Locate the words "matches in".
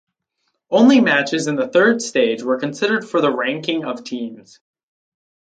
0.99-1.57